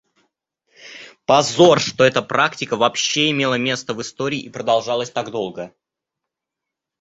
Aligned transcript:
Позор, 1.27 1.79
что 1.79 2.03
эта 2.03 2.23
практика 2.23 2.75
вообще 2.75 3.29
имела 3.29 3.53
место 3.59 3.93
в 3.93 4.01
истории 4.01 4.39
и 4.39 4.49
продолжалась 4.49 5.11
так 5.11 5.29
долго. 5.29 5.75